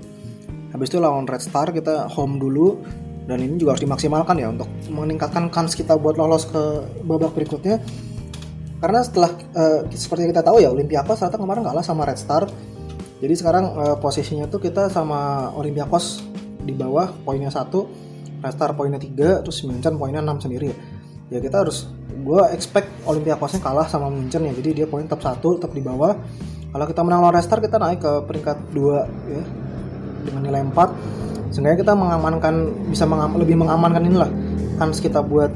[0.73, 2.81] Habis itu lawan Red Star kita home dulu
[3.27, 6.63] dan ini juga harus dimaksimalkan ya untuk meningkatkan kans kita buat lolos ke
[7.03, 7.83] babak berikutnya.
[8.79, 12.47] Karena setelah uh, seperti kita tahu ya Olympiakos ternyata kemarin kalah sama Red Star.
[13.19, 16.23] Jadi sekarang uh, posisinya tuh kita sama Olympiakos
[16.63, 17.91] di bawah poinnya satu
[18.39, 20.71] Red Star poinnya tiga terus Munchen poinnya 6 sendiri.
[20.71, 20.77] Ya
[21.27, 24.55] ya kita harus gue expect Olympiakosnya kalah sama Munchen ya.
[24.55, 26.15] Jadi dia poin tetap satu tetap di bawah.
[26.71, 29.43] Kalau kita menang lawan Red Star kita naik ke peringkat dua ya
[30.27, 32.55] dengan nilai 4 sehingga kita mengamankan
[32.91, 34.31] bisa mengam, lebih mengamankan inilah
[34.77, 35.51] kans kita buat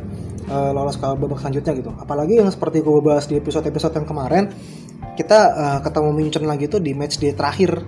[0.51, 1.91] uh, lolos ke babak selanjutnya gitu.
[1.97, 4.51] Apalagi yang seperti gue bahas di episode-episode yang kemarin,
[5.15, 7.79] kita uh, ketemu Munchen lagi tuh di match day terakhir.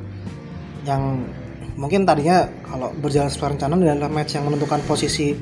[0.83, 1.03] Yang
[1.79, 5.33] mungkin tadinya kalau berjalan sesuai rencana adalah match yang menentukan posisi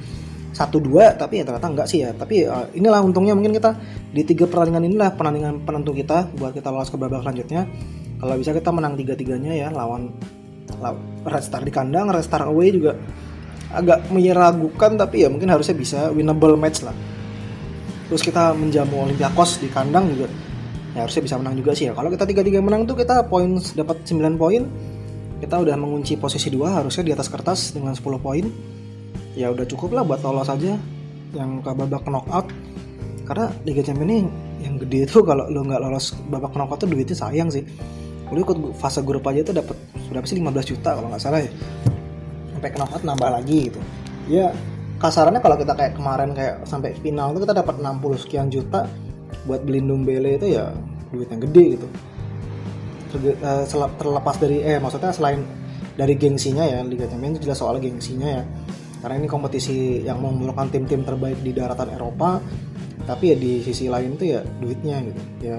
[0.50, 2.10] satu dua tapi ya ternyata enggak sih ya.
[2.14, 3.76] Tapi uh, inilah untungnya mungkin kita
[4.10, 7.66] di tiga pertandingan inilah pertandingan penentu kita buat kita lolos ke babak selanjutnya.
[8.20, 10.12] Kalau bisa kita menang tiga tiganya ya lawan
[11.24, 12.96] Red Star di kandang Red Star away juga
[13.70, 16.94] agak menyeragukan tapi ya mungkin harusnya bisa winnable match lah.
[18.10, 20.26] Terus kita menjamu Olympiakos di kandang juga
[20.90, 21.92] ya harusnya bisa menang juga sih ya.
[21.94, 24.62] Kalau kita tiga tiga menang tuh kita poin dapat 9 poin.
[25.40, 28.44] Kita udah mengunci posisi dua harusnya di atas kertas dengan 10 poin.
[29.32, 30.76] Ya udah cukup lah buat lolos aja
[31.32, 32.50] yang ke babak knockout.
[33.24, 34.18] Karena Liga Champions ini
[34.66, 37.62] yang gede itu kalau lo nggak lolos babak knockout tuh duitnya sayang sih
[38.30, 39.76] lo ikut fase grup aja tuh dapat
[40.10, 40.38] berapa sih?
[40.38, 41.50] 15 juta kalau nggak salah ya.
[42.54, 43.80] Sampai knockout nambah lagi gitu.
[44.30, 44.54] Ya
[45.00, 48.84] kasarannya kalau kita kayak kemarin kayak sampai final itu kita dapat 60 sekian juta
[49.48, 50.70] buat beli Numbele itu ya
[51.10, 51.88] duit yang gede gitu.
[53.10, 53.64] Eh,
[53.98, 55.42] terlepas dari eh maksudnya selain
[55.98, 58.44] dari gengsinya ya Liga Champions jelas soal gengsinya ya.
[59.00, 62.38] Karena ini kompetisi yang mengumpulkan tim-tim terbaik di daratan Eropa
[63.08, 65.20] tapi ya di sisi lain itu ya duitnya gitu.
[65.42, 65.58] Ya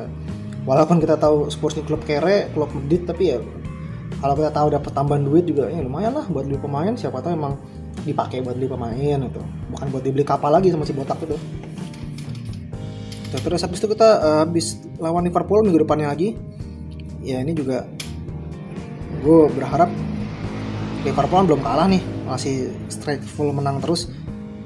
[0.65, 3.39] walaupun kita tahu Spurs ini klub kere klub medit tapi ya
[4.21, 6.93] kalau kita tahu dapat tambahan duit juga ya lumayan lah buat beli pemain.
[6.93, 7.58] Siapa tahu emang
[8.06, 9.41] dipakai buat beli pemain itu
[9.74, 11.38] bukan buat dibeli kapal lagi sama si botak itu.
[13.32, 16.38] Terus habis itu kita uh, habis lawan Liverpool minggu depannya lagi.
[17.26, 17.89] Ya ini juga
[19.26, 19.89] gue berharap
[21.02, 22.04] Liverpool belum kalah nih.
[22.30, 24.13] Masih straight full menang terus.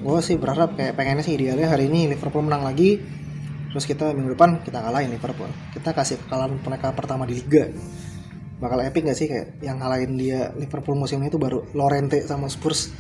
[0.04, 3.00] Gue sih berharap kayak pengennya sih idealnya hari ini Liverpool menang lagi
[3.76, 5.52] terus kita minggu depan kita kalahin Liverpool.
[5.76, 7.68] Kita kasih kekalahan mereka pertama di liga.
[8.56, 12.48] Bakal epic gak sih kayak yang ngalahin dia Liverpool musim ini tuh baru Lorente sama
[12.48, 12.96] Spurs?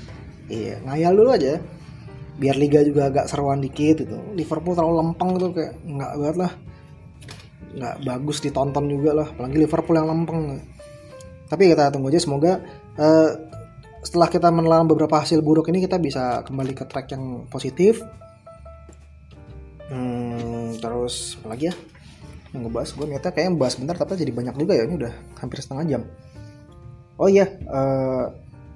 [0.51, 1.63] Iya ngayal dulu aja.
[2.35, 4.19] Biar liga juga agak seruan dikit gitu.
[4.35, 6.51] Liverpool terlalu lempeng gitu kayak nggak banget lah.
[7.71, 9.27] Nggak bagus ditonton juga lah.
[9.31, 10.59] Apalagi Liverpool yang lempeng.
[11.47, 12.59] Tapi kita tunggu aja semoga
[12.99, 13.31] uh,
[14.03, 18.03] setelah kita menelan beberapa hasil buruk ini kita bisa kembali ke track yang positif.
[19.87, 20.34] Hmm,
[20.85, 21.75] terus apa lagi ya?
[22.53, 25.57] Yang ngebahas gue niatnya kayak bahas bentar tapi jadi banyak juga ya ini udah hampir
[25.59, 26.01] setengah jam.
[27.17, 28.29] Oh iya uh,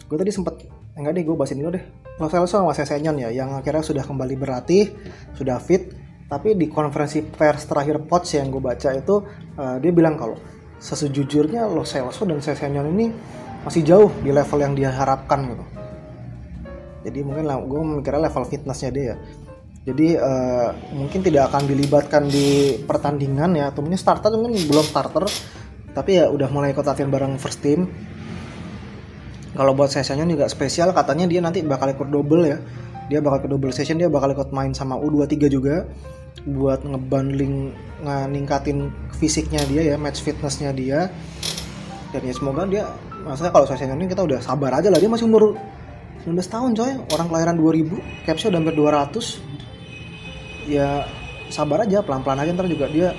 [0.10, 0.66] gue tadi sempet
[0.98, 1.86] enggak deh gue bahas ini dulu deh.
[2.20, 4.92] Lo Celso sama Sesenyon ya yang akhirnya sudah kembali berlatih
[5.40, 5.96] sudah fit
[6.28, 9.24] tapi di konferensi pers terakhir Poch yang gue baca itu
[9.56, 10.36] uh, dia bilang kalau
[10.80, 13.12] sesujurnya Lo Celso dan Sessegnon ini
[13.64, 15.66] masih jauh di level yang dia harapkan gitu.
[17.00, 19.16] Jadi mungkin gue mikirnya level fitnessnya dia ya
[19.90, 23.74] jadi uh, mungkin tidak akan dilibatkan di pertandingan ya.
[23.74, 25.26] Atau mungkin starter mungkin belum starter.
[25.90, 27.90] Tapi ya udah mulai ikut latihan bareng first team.
[29.58, 32.62] Kalau buat sesinya juga spesial katanya dia nanti bakal ikut double ya.
[33.10, 35.90] Dia bakal ikut double session dia bakal ikut main sama U23 juga.
[36.46, 37.74] Buat ngebanding
[38.30, 41.10] ningkatin fisiknya dia ya match fitnessnya dia.
[42.14, 42.86] Dan ya semoga dia
[43.26, 45.02] maksudnya kalau sesinya ini kita udah sabar aja lah.
[45.02, 45.58] Dia masih umur
[46.30, 46.94] 19 tahun coy.
[47.18, 49.50] Orang kelahiran 2000 capsnya udah hampir 200
[50.66, 51.06] ya
[51.50, 53.14] sabar aja pelan-pelan aja ntar juga dia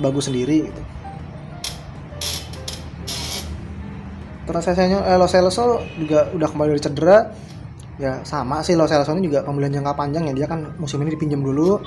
[0.00, 0.82] bagus sendiri gitu.
[4.50, 7.18] Terus saya eh, Lo Celso juga udah kembali dari cedera.
[8.00, 10.34] Ya sama sih Lo Celso ini juga pembelian jangka panjang ya.
[10.42, 11.78] Dia kan musim ini dipinjam dulu.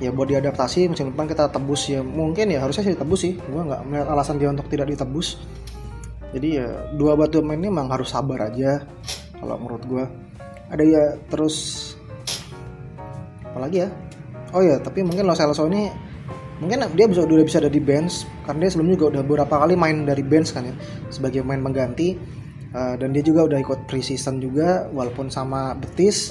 [0.00, 1.88] Ya buat diadaptasi musim depan kita tebus.
[1.88, 3.32] Ya mungkin ya harusnya sih ditebus sih.
[3.40, 5.40] Gue nggak melihat alasan dia untuk tidak ditebus.
[6.36, 8.84] Jadi ya dua batu main ini memang harus sabar aja
[9.40, 10.04] kalau menurut gue
[10.70, 11.56] ada ya terus
[13.42, 13.88] apalagi ya
[14.54, 15.90] oh ya tapi mungkin Lo Celso ini
[16.60, 19.74] mungkin dia bisa udah bisa ada di bench karena dia sebelumnya juga udah beberapa kali
[19.74, 20.74] main dari bench kan ya
[21.08, 22.38] sebagai main mengganti.
[22.70, 26.30] Uh, dan dia juga udah ikut preseason juga walaupun sama Betis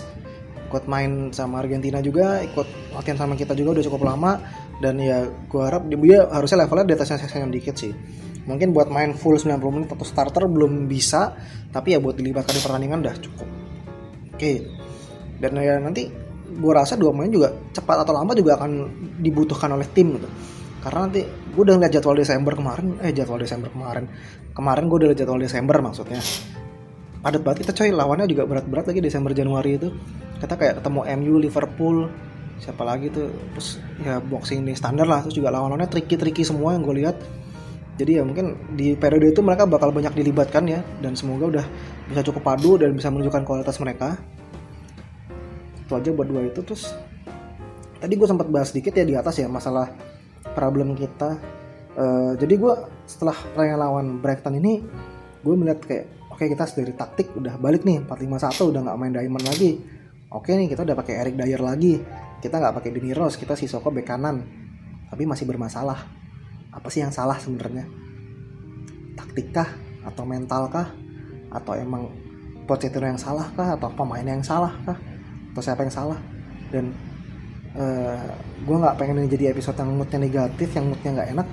[0.72, 4.40] ikut main sama Argentina juga ikut latihan sama kita juga udah cukup lama.
[4.80, 7.92] Dan ya gue harap dia harusnya levelnya di atasnya saya dikit sih.
[8.48, 11.36] Mungkin buat main full 90 menit atau starter belum bisa
[11.76, 13.50] tapi ya buat dilibatkan di pertandingan udah cukup.
[14.32, 14.40] Oke.
[14.40, 14.58] Okay.
[15.44, 18.72] dan ya nanti gue rasa dua pemain juga cepat atau lambat juga akan
[19.22, 20.30] dibutuhkan oleh tim gitu.
[20.80, 24.08] Karena nanti gue udah lihat jadwal Desember kemarin eh jadwal Desember kemarin.
[24.56, 26.20] Kemarin gue udah lihat jadwal Desember maksudnya.
[27.20, 27.92] Padat banget kita coy.
[27.92, 29.92] Lawannya juga berat-berat lagi Desember Januari itu.
[30.40, 32.08] Kita kayak ketemu MU Liverpool
[32.64, 33.28] siapa lagi tuh.
[33.56, 35.20] Terus ya boxing di standar lah.
[35.28, 37.20] Terus juga lawan-lawannya tricky-tricky semua yang gue lihat
[38.00, 40.80] jadi ya mungkin di periode itu mereka bakal banyak dilibatkan ya.
[41.04, 41.66] Dan semoga udah
[42.08, 44.16] bisa cukup padu dan bisa menunjukkan kualitas mereka
[45.90, 46.94] itu aja buat dua itu terus
[47.98, 49.90] tadi gue sempat bahas sedikit ya di atas ya masalah
[50.54, 51.42] problem kita.
[51.98, 52.74] Uh, jadi gue
[53.10, 54.86] setelah pertandingan lawan Brighton ini
[55.42, 59.14] gue melihat kayak oke okay, kita dari taktik udah balik nih 451 udah nggak main
[59.18, 59.72] diamond lagi.
[60.30, 61.98] Oke okay nih kita udah pakai Eric Dyer lagi.
[62.40, 64.46] Kita nggak pakai Dini Rose kita Soko bek kanan.
[65.10, 66.06] Tapi masih bermasalah.
[66.70, 67.90] Apa sih yang salah sebenarnya?
[69.18, 69.66] Taktikkah?
[70.06, 70.94] Atau mentalkah?
[71.50, 72.14] Atau emang
[72.70, 75.09] Pochettino yang salah kah atau pemain yang salah kah
[75.54, 76.20] atau siapa yang salah.
[76.70, 76.94] Dan
[77.74, 78.30] uh, eh,
[78.64, 81.48] gue nggak pengen ini jadi episode yang moodnya negatif yang moodnya nggak enak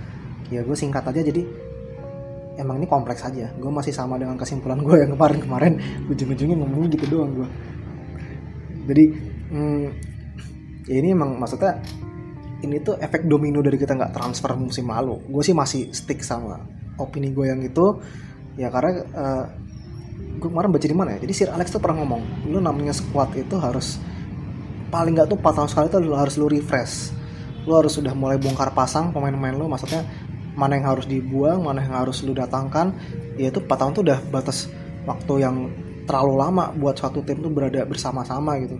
[0.52, 1.20] ya gue singkat aja.
[1.20, 1.42] Jadi
[2.60, 3.52] emang ini kompleks aja.
[3.56, 7.48] Gue masih sama dengan kesimpulan gue yang kemarin-kemarin ujung-ujungnya ngomongnya gitu doang gue
[8.86, 9.04] jadi
[9.50, 9.86] hmm,
[10.86, 11.82] ya ini emang maksudnya
[12.62, 15.20] ini tuh efek domino dari kita nggak transfer musim lalu.
[15.28, 16.62] Gue sih masih stick sama
[16.96, 18.00] opini gue yang itu.
[18.56, 19.44] Ya karena uh,
[20.36, 21.18] gue kemarin baca di mana ya?
[21.24, 23.96] Jadi Sir Alex tuh pernah ngomong lu namanya squad itu harus
[24.92, 27.10] paling nggak tuh 4 tahun sekali tuh lu harus lu refresh.
[27.66, 30.04] Lu harus sudah mulai bongkar pasang pemain-pemain lu maksudnya
[30.56, 32.92] mana yang harus dibuang mana yang harus lu datangkan.
[33.40, 34.68] Ya itu 4 tahun tuh udah batas
[35.08, 35.56] waktu yang
[36.06, 38.78] terlalu lama buat suatu tim tuh berada bersama-sama gitu.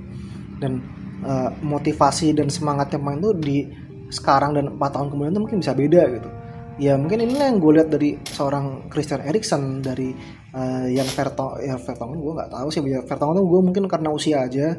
[0.61, 0.85] Dan
[1.25, 3.67] uh, motivasi dan semangatnya pemain tuh di
[4.13, 6.31] sekarang dan 4 tahun kemudian tuh mungkin bisa beda gitu
[6.77, 10.13] ya mungkin inilah yang gue lihat dari seorang Christian Eriksen dari
[10.53, 14.45] uh, yang Vertong ya Vertonghen gue nggak tahu sih Vertonghen tuh gue mungkin karena usia
[14.45, 14.77] aja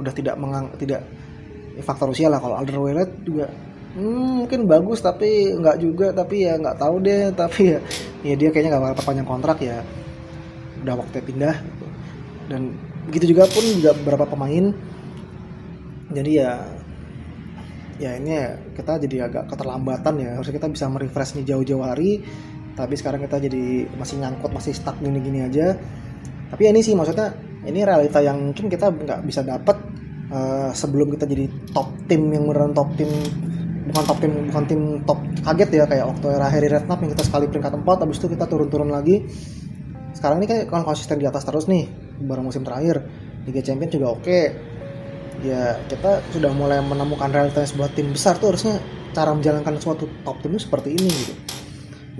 [0.00, 1.04] udah tidak mengang tidak
[1.74, 3.46] ya faktor usia lah kalau Alderweireld juga
[3.94, 7.78] hmm, mungkin bagus tapi nggak juga tapi ya nggak tahu deh tapi ya
[8.24, 9.78] ya dia kayaknya nggak bakal perpanjang kontrak ya
[10.84, 11.86] udah waktu pindah gitu.
[12.48, 12.62] dan
[13.08, 14.72] begitu juga pun juga beberapa pemain
[16.12, 16.50] jadi ya
[17.98, 20.30] ya ini ya kita jadi agak keterlambatan ya.
[20.38, 22.22] Harusnya kita bisa merefresh nih jauh-jauh hari
[22.74, 25.78] tapi sekarang kita jadi masih nyangkut masih stuck gini-gini aja.
[26.50, 29.76] Tapi ya ini sih maksudnya ini realita yang mungkin kita nggak bisa dapat
[30.30, 33.08] uh, sebelum kita jadi top tim yang beneran top tim
[33.84, 37.24] bukan top tim bukan tim top kaget ya kayak waktu era Harry Redknapp yang kita
[37.24, 39.22] sekali peringkat 4 habis itu kita turun-turun lagi.
[40.14, 41.86] Sekarang ini kan konsisten di atas terus nih
[42.22, 43.02] baru musim terakhir.
[43.44, 44.38] Liga Champions juga oke
[45.42, 48.78] ya kita sudah mulai menemukan realitas sebuah tim besar tuh harusnya
[49.14, 51.34] cara menjalankan suatu top tim seperti ini gitu.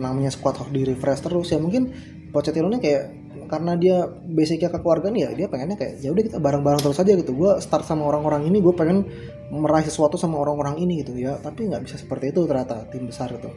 [0.00, 1.90] Namanya squad di refresh terus ya mungkin
[2.34, 3.02] Pochettino ini kayak
[3.46, 7.30] karena dia basicnya kekeluargaan ya dia pengennya kayak ya udah kita bareng-bareng terus aja gitu.
[7.30, 9.06] Gue start sama orang-orang ini gue pengen
[9.54, 11.14] meraih sesuatu sama orang-orang ini gitu.
[11.14, 13.54] Ya tapi nggak bisa seperti itu ternyata tim besar gitu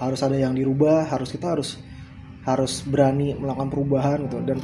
[0.00, 1.76] harus ada yang dirubah harus kita harus
[2.48, 4.42] harus berani melakukan perubahan gitu.
[4.42, 4.58] Dan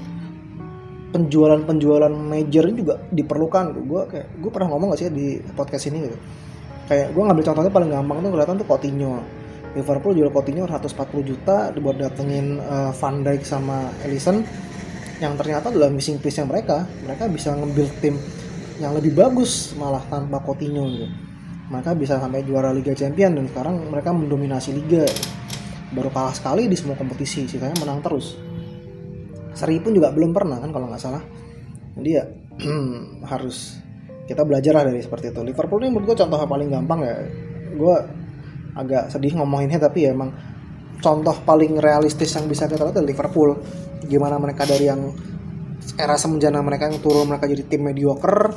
[1.16, 3.64] penjualan-penjualan major juga diperlukan.
[3.88, 6.16] Gue kayak gue pernah ngomong gak sih di podcast ini gitu?
[6.86, 9.14] Kayak gue ngambil contohnya paling gampang tuh kelihatan tuh Coutinho.
[9.72, 10.92] Liverpool jual Coutinho 140
[11.24, 14.44] juta buat datengin uh, Van Dijk sama Ellison
[15.16, 16.84] yang ternyata adalah missing piece yang mereka.
[16.84, 18.20] Mereka bisa nge-build tim
[18.76, 21.08] yang lebih bagus malah tanpa Coutinho gitu.
[21.72, 25.08] Mereka bisa sampai juara Liga Champion dan sekarang mereka mendominasi liga.
[25.90, 28.45] Baru kalah sekali di semua kompetisi sisanya menang terus
[29.56, 31.24] seri pun juga belum pernah kan kalau nggak salah.
[31.96, 32.24] Jadi ya
[33.32, 33.80] harus
[34.28, 35.40] kita belajar lah dari seperti itu.
[35.40, 37.16] Liverpool ini menurut gue contoh paling gampang ya.
[37.72, 37.96] Gue
[38.76, 40.34] agak sedih ngomonginnya tapi ya emang
[41.00, 43.50] contoh paling realistis yang bisa kita lihat adalah Liverpool.
[44.04, 45.00] Gimana mereka dari yang
[45.96, 48.52] era semenjana mereka yang turun mereka jadi tim mediocre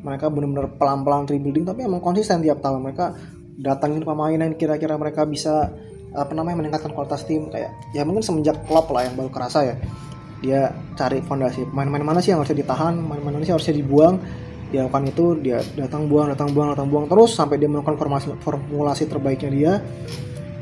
[0.00, 2.80] mereka benar-benar pelan-pelan rebuilding tapi emang konsisten tiap tahun.
[2.80, 3.06] Mereka
[3.60, 5.68] datangin pemain yang kira-kira mereka bisa
[6.10, 7.50] apa namanya meningkatkan kualitas tim.
[7.50, 9.76] Kayak ya mungkin semenjak Klopp lah yang baru kerasa ya
[10.40, 11.68] dia cari fondasi.
[11.68, 12.96] Main-main mana sih yang harusnya ditahan?
[12.96, 14.20] Main-main mana sih harusnya dibuang?
[14.70, 18.32] Dia lakukan itu dia datang buang datang buang datang buang terus sampai dia melakukan formasi
[18.40, 19.72] formulasi terbaiknya dia.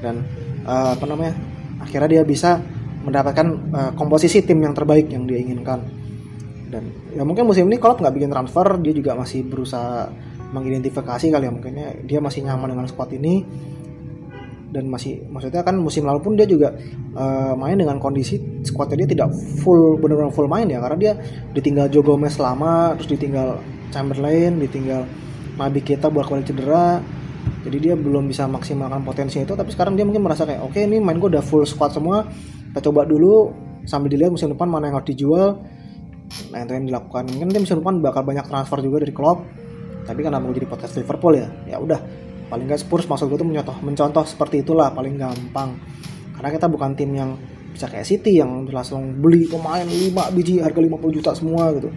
[0.03, 0.27] Dan
[0.67, 1.39] uh, apa namanya
[1.79, 2.59] akhirnya dia bisa
[3.07, 5.87] mendapatkan uh, komposisi tim yang terbaik yang dia inginkan.
[6.69, 10.11] Dan ya mungkin musim ini kalau nggak bikin transfer dia juga masih berusaha
[10.49, 13.45] mengidentifikasi kali ya mungkinnya dia masih nyaman dengan squad ini
[14.69, 16.77] dan masih maksudnya kan musim lalu pun dia juga
[17.17, 19.33] uh, main dengan kondisi squadnya dia tidak
[19.65, 20.79] full benar-benar full main ya.
[20.79, 21.13] Karena dia
[21.57, 25.09] ditinggal Joe Gomez lama terus ditinggal Chamberlain ditinggal
[25.57, 27.01] Nabi kita buat kembali cedera.
[27.65, 29.57] Jadi dia belum bisa maksimalkan potensi itu.
[29.57, 32.29] Tapi sekarang dia mungkin merasa kayak oke okay, ini main gue udah full squad semua
[32.69, 33.51] kita coba dulu
[33.89, 35.65] sambil dilihat musim depan mana yang harus dijual.
[36.53, 37.25] Nah itu yang dilakukan.
[37.33, 39.49] Mungkin dia musim depan bakal banyak transfer juga dari klub
[40.09, 42.01] tapi karena mau jadi podcast Liverpool ya ya udah
[42.49, 45.77] paling nggak Spurs maksud gue tuh mencontoh mencontoh seperti itulah paling gampang.
[46.35, 47.37] Karena kita bukan tim yang
[47.73, 51.93] bisa kayak City yang langsung beli pemain 5 biji harga 50 juta semua gitu.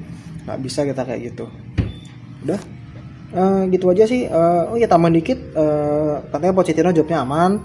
[0.45, 1.45] Nggak bisa kita kayak gitu.
[2.45, 2.59] Udah?
[3.31, 4.27] Uh, gitu aja sih.
[4.27, 5.39] Uh, oh ya tambahan dikit.
[5.55, 7.61] Uh, katanya Pochettino jobnya aman.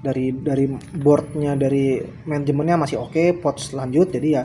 [0.00, 0.64] Dari dari
[0.96, 4.12] boardnya dari manajemennya masih oke okay, Poch lanjut.
[4.12, 4.44] Jadi ya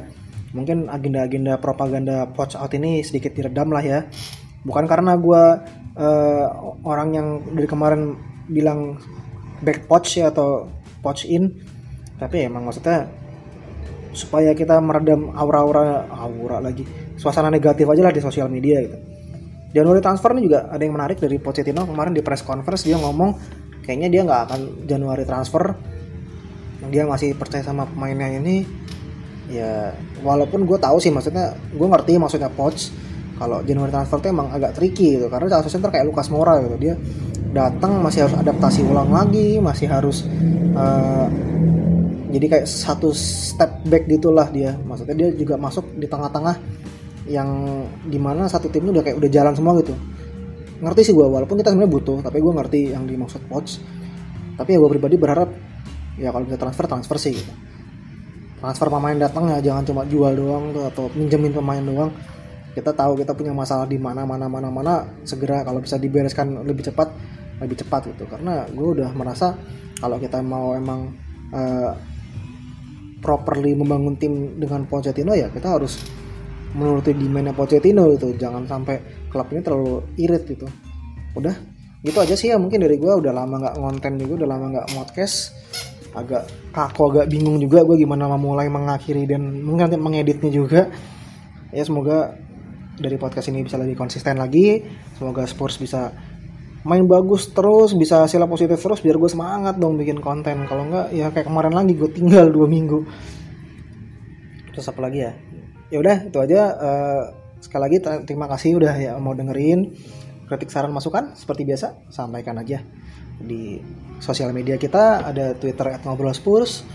[0.55, 3.99] mungkin agenda-agenda propaganda Poch out ini sedikit diredam lah ya.
[4.65, 5.43] Bukan karena gue
[5.95, 6.45] uh,
[6.83, 8.15] orang yang dari kemarin
[8.47, 8.99] bilang
[9.63, 10.69] back Poch ya atau
[11.01, 11.51] Poch in
[12.15, 13.11] tapi emang maksudnya
[14.15, 16.87] supaya kita meredam aura-aura aura lagi
[17.19, 18.97] suasana negatif aja lah di sosial media gitu.
[19.75, 23.35] Januari transfer ini juga ada yang menarik dari Pochettino kemarin di press conference dia ngomong
[23.83, 25.75] kayaknya dia nggak akan Januari transfer.
[26.87, 28.63] Dia masih percaya sama pemainnya ini
[29.51, 29.91] ya
[30.23, 32.89] walaupun gue tahu sih maksudnya gue ngerti maksudnya Poch
[33.35, 36.75] kalau Januari transfer itu emang agak tricky gitu karena salah center kayak Lukas Moura gitu.
[36.79, 36.95] Dia
[37.51, 40.27] datang masih harus adaptasi ulang lagi masih harus
[40.75, 41.27] uh,
[42.31, 44.75] jadi kayak satu step back gitulah dia.
[44.75, 46.55] Maksudnya dia juga masuk di tengah-tengah
[47.27, 47.49] yang
[48.05, 49.95] di mana satu timnya udah kayak udah jalan semua gitu.
[50.79, 53.79] Ngerti sih gue walaupun kita sebenarnya butuh tapi gue ngerti yang dimaksud coach.
[54.55, 55.51] Tapi ya gue pribadi berharap
[56.15, 57.51] ya kalau bisa transfer transfer sih gitu.
[58.63, 62.11] Transfer pemain datang ya jangan cuma jual doang tuh atau minjemin pemain doang
[62.75, 66.91] kita tahu kita punya masalah di mana mana mana mana segera kalau bisa dibereskan lebih
[66.91, 67.07] cepat
[67.63, 68.27] lebih cepat gitu.
[68.27, 69.55] Karena gue udah merasa
[69.95, 71.07] kalau kita mau emang
[71.55, 71.95] uh,
[73.23, 76.03] properly membangun tim dengan Pochettino ya kita harus
[76.75, 78.35] menuruti demandnya Pochettino gitu.
[78.35, 80.67] Jangan sampai klub ini terlalu irit gitu.
[81.39, 81.55] Udah
[82.03, 82.59] gitu aja sih ya.
[82.59, 85.55] Mungkin dari gue udah lama nggak ngonten juga udah lama nggak podcast.
[86.11, 90.91] Agak kaku agak bingung juga gue gimana mau mulai mengakhiri dan mungkin mengeditnya juga.
[91.71, 92.44] Ya semoga
[92.95, 94.83] dari podcast ini bisa lebih konsisten lagi.
[95.15, 96.11] Semoga Spurs bisa
[96.85, 100.63] main bagus terus bisa hasil positif terus biar gue semangat dong bikin konten.
[100.69, 103.03] Kalau enggak ya kayak kemarin lagi gue tinggal dua minggu.
[104.71, 105.33] Terus apa lagi ya?
[105.89, 106.61] Ya udah itu aja.
[106.75, 107.23] Uh,
[107.59, 107.97] sekali lagi
[108.29, 109.95] terima kasih udah ya mau dengerin.
[110.45, 112.85] Kritik saran masukan seperti biasa sampaikan aja
[113.41, 113.81] di
[114.21, 115.25] sosial media kita.
[115.25, 116.85] Ada Twitter @ngobrolspurs,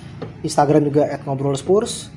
[0.47, 2.15] Instagram juga @ngobrolspurs,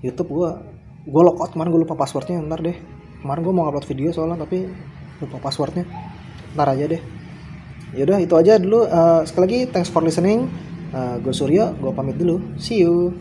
[0.00, 0.71] YouTube gue
[1.02, 2.76] gue lockout kemarin gue lupa passwordnya ntar deh.
[3.22, 4.66] Kemarin gue mau upload video soalnya tapi
[5.22, 5.86] lupa passwordnya.
[6.54, 7.02] Ntar aja deh.
[7.98, 8.86] Yaudah itu aja dulu.
[8.86, 10.46] Uh, sekali lagi thanks for listening.
[10.92, 12.40] Uh, gue Suryo gue pamit dulu.
[12.60, 13.14] See you